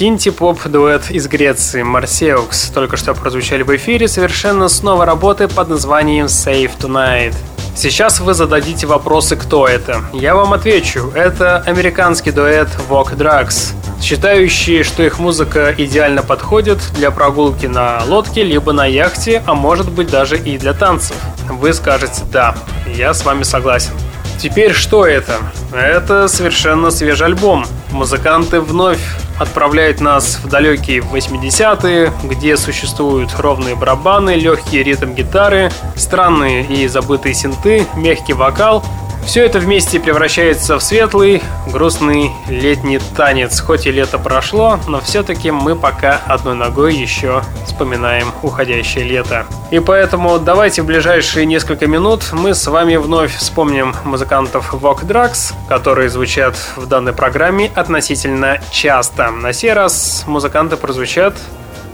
Синти-поп-дуэт 0.00 1.10
из 1.10 1.28
Греции 1.28 1.82
Марсеукс 1.82 2.70
только 2.70 2.96
что 2.96 3.12
прозвучали 3.12 3.62
в 3.62 3.76
эфире 3.76 4.08
совершенно 4.08 4.70
с 4.70 4.82
новой 4.82 5.04
работы 5.04 5.46
под 5.46 5.68
названием 5.68 6.24
Save 6.24 6.70
Tonight. 6.80 7.34
Сейчас 7.76 8.18
вы 8.18 8.32
зададите 8.32 8.86
вопросы, 8.86 9.36
кто 9.36 9.68
это. 9.68 10.02
Я 10.14 10.34
вам 10.34 10.54
отвечу. 10.54 11.12
Это 11.14 11.58
американский 11.66 12.30
дуэт 12.30 12.68
Walk 12.88 13.14
Drugs. 13.14 13.74
считающие, 14.00 14.84
что 14.84 15.02
их 15.02 15.18
музыка 15.18 15.74
идеально 15.76 16.22
подходит 16.22 16.78
для 16.94 17.10
прогулки 17.10 17.66
на 17.66 18.02
лодке, 18.06 18.42
либо 18.42 18.72
на 18.72 18.86
яхте, 18.86 19.42
а 19.44 19.52
может 19.52 19.92
быть 19.92 20.08
даже 20.08 20.38
и 20.38 20.56
для 20.56 20.72
танцев. 20.72 21.16
Вы 21.46 21.74
скажете 21.74 22.22
«да», 22.32 22.54
я 22.86 23.12
с 23.12 23.22
вами 23.22 23.42
согласен. 23.42 23.92
Теперь 24.38 24.72
что 24.72 25.04
это? 25.04 25.36
Это 25.74 26.26
совершенно 26.26 26.90
свежий 26.90 27.26
альбом. 27.26 27.66
Музыканты 27.90 28.62
вновь 28.62 29.02
отправляют 29.40 30.00
нас 30.00 30.38
в 30.38 30.48
далекие 30.48 31.00
80-е, 31.00 32.12
где 32.24 32.56
существуют 32.56 33.34
ровные 33.38 33.74
барабаны, 33.74 34.36
легкий 34.36 34.82
ритм 34.82 35.14
гитары, 35.14 35.72
странные 35.96 36.64
и 36.64 36.86
забытые 36.86 37.34
синты, 37.34 37.86
мягкий 37.96 38.34
вокал– 38.34 38.84
все 39.24 39.44
это 39.44 39.58
вместе 39.58 40.00
превращается 40.00 40.78
в 40.78 40.82
светлый, 40.82 41.42
грустный 41.66 42.32
летний 42.48 42.98
танец. 43.16 43.60
Хоть 43.60 43.86
и 43.86 43.92
лето 43.92 44.18
прошло, 44.18 44.78
но 44.88 45.00
все-таки 45.00 45.50
мы 45.50 45.76
пока 45.76 46.20
одной 46.26 46.54
ногой 46.54 46.94
еще 46.94 47.42
вспоминаем 47.66 48.32
уходящее 48.42 49.04
лето. 49.04 49.46
И 49.70 49.78
поэтому 49.78 50.38
давайте 50.38 50.82
в 50.82 50.86
ближайшие 50.86 51.46
несколько 51.46 51.86
минут 51.86 52.24
мы 52.32 52.54
с 52.54 52.66
вами 52.66 52.96
вновь 52.96 53.36
вспомним 53.36 53.94
музыкантов 54.04 54.74
Vogue 54.74 55.06
Drugs, 55.06 55.54
которые 55.68 56.08
звучат 56.08 56.56
в 56.76 56.86
данной 56.86 57.12
программе 57.12 57.70
относительно 57.74 58.58
часто. 58.72 59.30
На 59.30 59.52
сей 59.52 59.72
раз 59.72 60.24
музыканты 60.26 60.76
прозвучат 60.76 61.34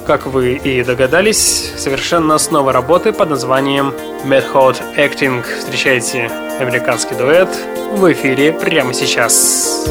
как 0.07 0.27
вы 0.27 0.55
и 0.55 0.83
догадались, 0.85 1.73
совершенно 1.77 2.39
с 2.39 2.51
работы 2.73 3.13
под 3.13 3.31
названием 3.31 3.93
Mad 4.25 4.45
Hot 4.53 4.77
Acting. 4.97 5.45
Встречайте 5.59 6.31
американский 6.61 7.15
дуэт 7.17 7.49
в 7.93 8.13
эфире 8.13 8.53
прямо 8.53 8.95
сейчас. 8.95 9.85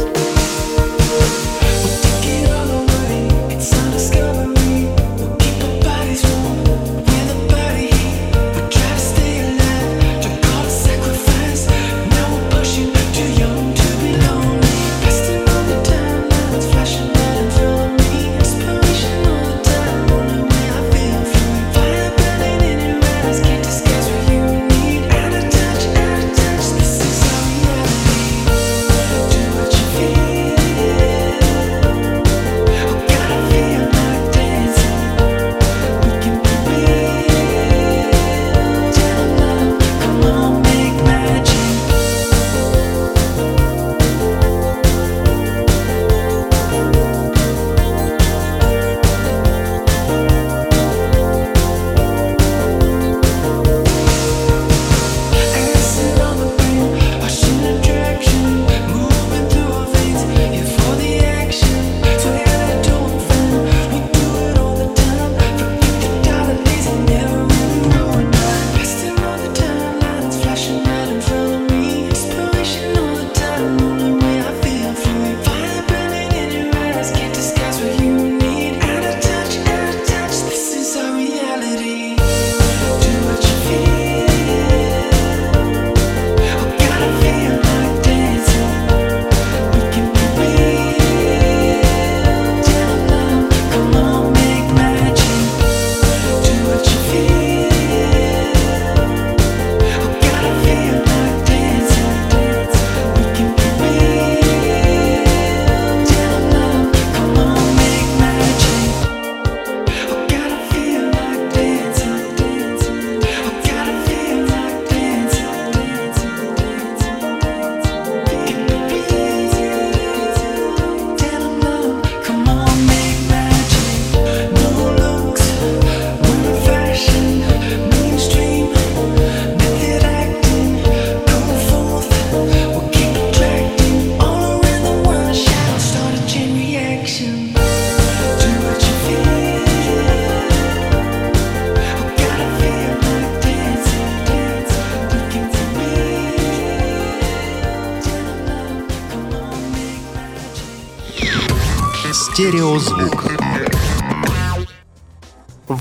Стереозвук. 152.77 153.34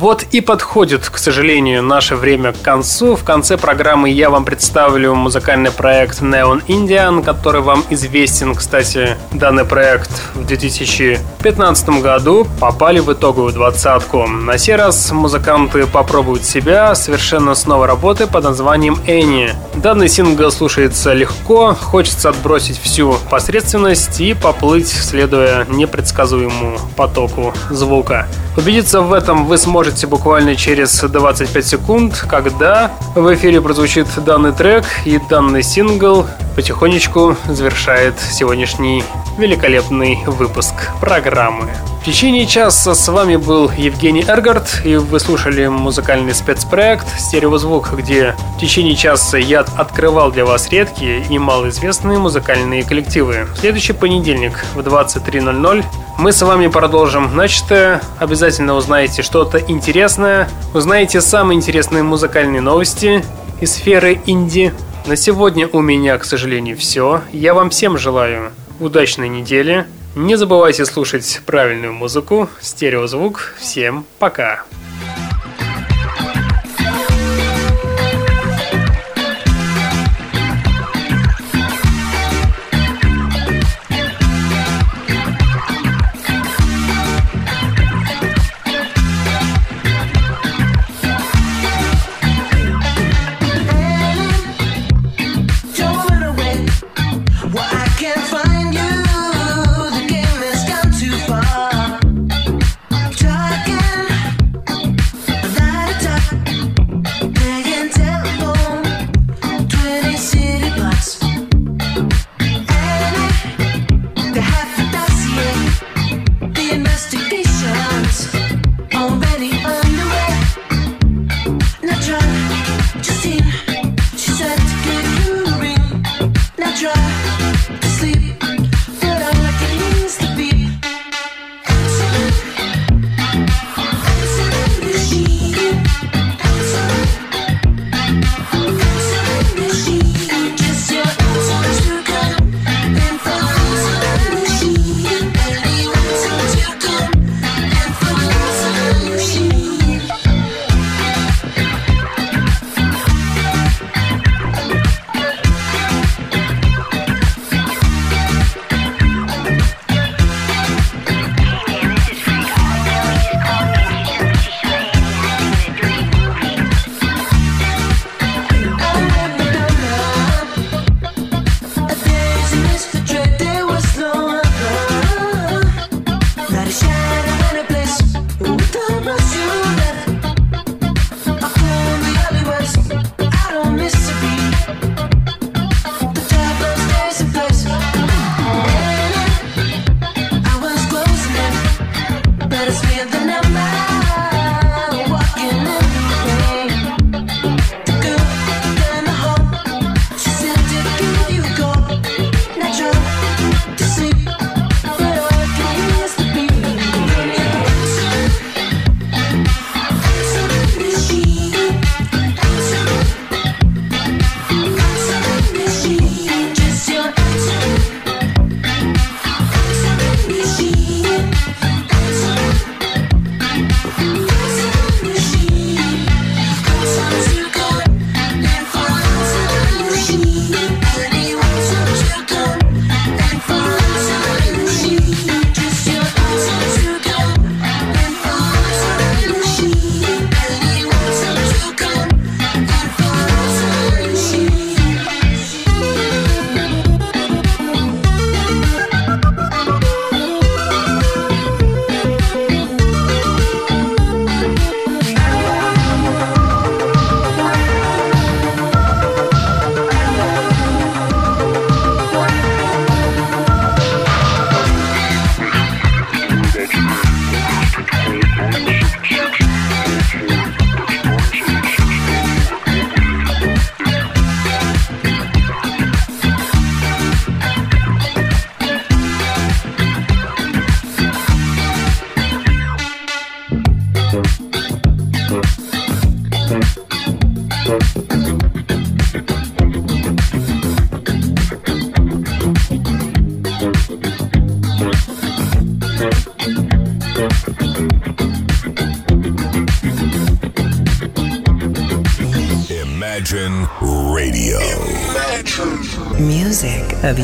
Вот 0.04 0.22
и 0.32 0.42
подходит, 0.42 1.08
к 1.08 1.16
сожалению, 1.16 1.82
наше 1.82 2.14
время 2.14 2.52
к 2.52 2.60
концу. 2.60 3.16
В 3.16 3.24
конце 3.24 3.56
программы 3.56 4.10
я 4.10 4.28
вам 4.28 4.44
представлю 4.44 5.14
музыкальный 5.14 5.70
проект 5.70 6.20
Neon 6.20 6.62
Indian, 6.66 7.24
который 7.24 7.62
вам 7.62 7.82
известен. 7.88 8.54
Кстати, 8.54 9.16
данный 9.32 9.64
проект 9.64 10.10
в 10.34 10.44
2015 10.44 12.02
году 12.02 12.46
попали 12.60 13.00
в 13.00 13.10
итоговую 13.10 13.54
двадцатку. 13.54 14.26
На 14.26 14.58
сей 14.58 14.76
раз 14.76 15.10
музыканты 15.10 15.86
попробуют 15.86 16.44
себя 16.44 16.94
совершенно 16.94 17.54
с 17.54 17.64
новой 17.64 17.86
работы 17.86 18.26
под 18.26 18.44
названием 18.44 18.98
Энни. 19.06 19.54
Данный 19.74 20.10
сингл 20.10 20.50
слушается 20.50 21.14
легко, 21.14 21.74
хочется 21.80 22.28
отбросить 22.28 22.78
всю 22.78 23.16
посредственность 23.30 24.20
и 24.20 24.34
поплыть, 24.34 24.88
следуя 24.88 25.64
непредсказуемому 25.64 26.78
потоку 26.94 27.54
звука. 27.70 28.28
Убедиться 28.56 29.00
в 29.00 29.12
этом 29.12 29.46
вы 29.46 29.58
сможете 29.58 30.06
буквально 30.06 30.54
через 30.54 31.00
25 31.00 31.66
секунд, 31.66 32.24
когда 32.30 32.92
в 33.16 33.34
эфире 33.34 33.60
прозвучит 33.60 34.06
данный 34.24 34.52
трек 34.52 34.84
и 35.04 35.20
данный 35.28 35.62
сингл 35.62 36.26
потихонечку 36.54 37.36
завершает 37.48 38.14
сегодняшний 38.20 39.02
великолепный 39.38 40.18
выпуск 40.26 40.74
программы. 41.00 41.68
В 42.02 42.06
течение 42.06 42.46
часа 42.46 42.94
с 42.94 43.08
вами 43.08 43.36
был 43.36 43.70
Евгений 43.78 44.22
Эргард, 44.28 44.82
и 44.84 44.96
вы 44.96 45.18
слушали 45.18 45.66
музыкальный 45.68 46.34
спецпроект 46.34 47.06
«Стереозвук», 47.18 47.94
где 47.94 48.34
в 48.56 48.60
течение 48.60 48.94
часа 48.94 49.38
я 49.38 49.60
открывал 49.60 50.30
для 50.30 50.44
вас 50.44 50.68
редкие 50.70 51.24
и 51.30 51.38
малоизвестные 51.38 52.18
музыкальные 52.18 52.84
коллективы. 52.84 53.46
В 53.54 53.58
следующий 53.58 53.94
понедельник 53.94 54.64
в 54.74 54.80
23.00 54.80 55.84
мы 56.18 56.32
с 56.32 56.42
вами 56.42 56.66
продолжим 56.66 57.34
начатое. 57.34 58.02
Обязательно 58.18 58.74
узнаете 58.74 59.22
что-то 59.22 59.58
интересное, 59.58 60.48
узнаете 60.74 61.20
самые 61.20 61.56
интересные 61.56 62.02
музыкальные 62.02 62.60
новости 62.60 63.24
из 63.60 63.72
сферы 63.72 64.20
инди. 64.26 64.74
На 65.06 65.16
сегодня 65.16 65.68
у 65.68 65.80
меня, 65.80 66.18
к 66.18 66.24
сожалению, 66.24 66.76
все. 66.76 67.22
Я 67.32 67.54
вам 67.54 67.70
всем 67.70 67.96
желаю 67.96 68.52
удачной 68.80 69.28
недели. 69.28 69.86
Не 70.14 70.36
забывайте 70.36 70.84
слушать 70.84 71.40
правильную 71.46 71.92
музыку, 71.92 72.48
стереозвук. 72.60 73.54
Всем 73.58 74.04
пока! 74.18 74.64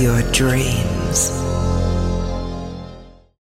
your 0.01 0.23
dream. 0.33 0.80